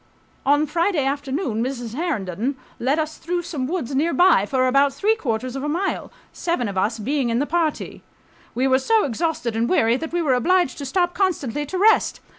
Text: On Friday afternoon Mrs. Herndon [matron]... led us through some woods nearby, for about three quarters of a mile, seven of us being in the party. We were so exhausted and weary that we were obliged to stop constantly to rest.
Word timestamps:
On 0.47 0.65
Friday 0.65 1.05
afternoon 1.05 1.63
Mrs. 1.63 1.93
Herndon 1.93 2.55
[matron]... 2.55 2.55
led 2.79 2.97
us 2.97 3.19
through 3.19 3.43
some 3.43 3.67
woods 3.67 3.93
nearby, 3.93 4.47
for 4.47 4.65
about 4.67 4.91
three 4.93 5.13
quarters 5.15 5.55
of 5.55 5.61
a 5.61 5.69
mile, 5.69 6.11
seven 6.33 6.67
of 6.67 6.75
us 6.75 6.97
being 6.97 7.29
in 7.29 7.37
the 7.37 7.45
party. 7.45 8.01
We 8.55 8.65
were 8.67 8.79
so 8.79 9.03
exhausted 9.05 9.55
and 9.55 9.69
weary 9.69 9.97
that 9.97 10.11
we 10.11 10.23
were 10.23 10.33
obliged 10.33 10.79
to 10.79 10.87
stop 10.87 11.13
constantly 11.13 11.67
to 11.67 11.77
rest. 11.77 12.19